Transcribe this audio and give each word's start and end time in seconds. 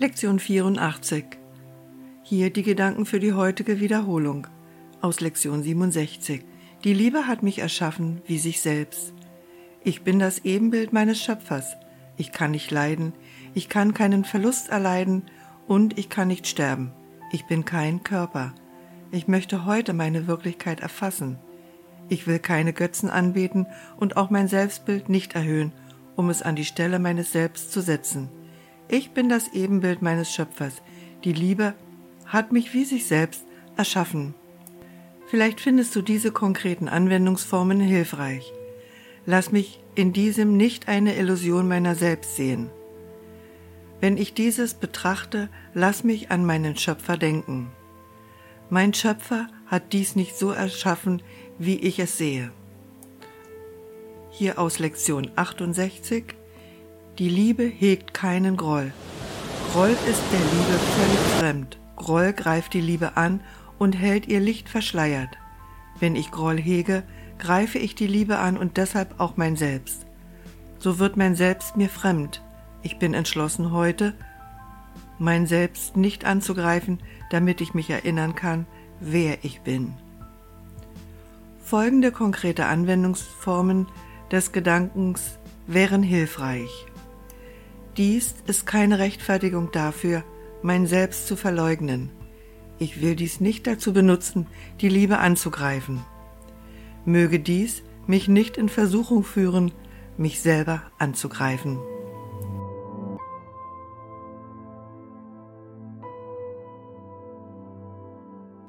Lektion 0.00 0.38
84. 0.38 1.24
Hier 2.22 2.50
die 2.50 2.62
Gedanken 2.62 3.04
für 3.04 3.18
die 3.18 3.32
heutige 3.32 3.80
Wiederholung 3.80 4.46
aus 5.00 5.18
Lektion 5.18 5.64
67. 5.64 6.44
Die 6.84 6.94
Liebe 6.94 7.26
hat 7.26 7.42
mich 7.42 7.58
erschaffen 7.58 8.22
wie 8.24 8.38
sich 8.38 8.60
selbst. 8.60 9.12
Ich 9.82 10.02
bin 10.02 10.20
das 10.20 10.44
Ebenbild 10.44 10.92
meines 10.92 11.20
Schöpfers. 11.20 11.76
Ich 12.16 12.30
kann 12.30 12.52
nicht 12.52 12.70
leiden, 12.70 13.12
ich 13.54 13.68
kann 13.68 13.92
keinen 13.92 14.24
Verlust 14.24 14.68
erleiden 14.68 15.24
und 15.66 15.98
ich 15.98 16.08
kann 16.08 16.28
nicht 16.28 16.46
sterben. 16.46 16.92
Ich 17.32 17.46
bin 17.46 17.64
kein 17.64 18.04
Körper. 18.04 18.54
Ich 19.10 19.26
möchte 19.26 19.64
heute 19.64 19.94
meine 19.94 20.28
Wirklichkeit 20.28 20.78
erfassen. 20.78 21.40
Ich 22.08 22.28
will 22.28 22.38
keine 22.38 22.72
Götzen 22.72 23.10
anbeten 23.10 23.66
und 23.96 24.16
auch 24.16 24.30
mein 24.30 24.46
Selbstbild 24.46 25.08
nicht 25.08 25.34
erhöhen, 25.34 25.72
um 26.14 26.30
es 26.30 26.42
an 26.42 26.54
die 26.54 26.64
Stelle 26.64 27.00
meines 27.00 27.32
Selbst 27.32 27.72
zu 27.72 27.80
setzen. 27.80 28.28
Ich 28.90 29.10
bin 29.10 29.28
das 29.28 29.52
Ebenbild 29.52 30.00
meines 30.00 30.32
Schöpfers. 30.32 30.80
Die 31.22 31.34
Liebe 31.34 31.74
hat 32.24 32.52
mich 32.52 32.72
wie 32.72 32.84
sich 32.84 33.06
selbst 33.06 33.44
erschaffen. 33.76 34.34
Vielleicht 35.26 35.60
findest 35.60 35.94
du 35.94 36.00
diese 36.00 36.32
konkreten 36.32 36.88
Anwendungsformen 36.88 37.80
hilfreich. 37.80 38.50
Lass 39.26 39.52
mich 39.52 39.80
in 39.94 40.14
diesem 40.14 40.56
nicht 40.56 40.88
eine 40.88 41.16
Illusion 41.16 41.68
meiner 41.68 41.94
selbst 41.94 42.36
sehen. 42.36 42.70
Wenn 44.00 44.16
ich 44.16 44.32
dieses 44.32 44.72
betrachte, 44.72 45.50
lass 45.74 46.02
mich 46.02 46.30
an 46.30 46.46
meinen 46.46 46.76
Schöpfer 46.76 47.18
denken. 47.18 47.70
Mein 48.70 48.94
Schöpfer 48.94 49.48
hat 49.66 49.92
dies 49.92 50.16
nicht 50.16 50.38
so 50.38 50.50
erschaffen, 50.50 51.20
wie 51.58 51.76
ich 51.76 51.98
es 51.98 52.16
sehe. 52.16 52.52
Hier 54.30 54.58
aus 54.58 54.78
Lektion 54.78 55.30
68 55.36 56.37
die 57.18 57.28
Liebe 57.28 57.64
hegt 57.64 58.14
keinen 58.14 58.56
Groll. 58.56 58.92
Groll 59.72 59.90
ist 59.90 60.22
der 60.32 60.38
Liebe 60.38 60.78
völlig 60.78 61.18
fremd. 61.38 61.78
Groll 61.96 62.32
greift 62.32 62.74
die 62.74 62.80
Liebe 62.80 63.16
an 63.16 63.40
und 63.78 63.98
hält 63.98 64.28
ihr 64.28 64.38
Licht 64.38 64.68
verschleiert. 64.68 65.36
Wenn 65.98 66.14
ich 66.14 66.30
Groll 66.30 66.58
hege, 66.58 67.02
greife 67.38 67.78
ich 67.78 67.96
die 67.96 68.06
Liebe 68.06 68.38
an 68.38 68.56
und 68.56 68.76
deshalb 68.76 69.18
auch 69.18 69.36
mein 69.36 69.56
Selbst. 69.56 70.06
So 70.78 71.00
wird 71.00 71.16
mein 71.16 71.34
Selbst 71.34 71.76
mir 71.76 71.88
fremd. 71.88 72.40
Ich 72.82 73.00
bin 73.00 73.14
entschlossen 73.14 73.72
heute, 73.72 74.14
mein 75.18 75.46
Selbst 75.46 75.96
nicht 75.96 76.24
anzugreifen, 76.24 77.00
damit 77.30 77.60
ich 77.60 77.74
mich 77.74 77.90
erinnern 77.90 78.36
kann, 78.36 78.64
wer 79.00 79.44
ich 79.44 79.62
bin. 79.62 79.94
Folgende 81.64 82.12
konkrete 82.12 82.66
Anwendungsformen 82.66 83.88
des 84.30 84.52
Gedankens 84.52 85.38
wären 85.66 86.04
hilfreich. 86.04 86.87
Dies 87.98 88.36
ist 88.46 88.64
keine 88.64 89.00
Rechtfertigung 89.00 89.72
dafür, 89.72 90.22
mein 90.62 90.86
Selbst 90.86 91.26
zu 91.26 91.34
verleugnen. 91.34 92.10
Ich 92.78 93.02
will 93.02 93.16
dies 93.16 93.40
nicht 93.40 93.66
dazu 93.66 93.92
benutzen, 93.92 94.46
die 94.80 94.88
Liebe 94.88 95.18
anzugreifen. 95.18 96.04
Möge 97.04 97.40
dies 97.40 97.82
mich 98.06 98.28
nicht 98.28 98.56
in 98.56 98.68
Versuchung 98.68 99.24
führen, 99.24 99.72
mich 100.16 100.40
selber 100.40 100.82
anzugreifen. 100.98 101.80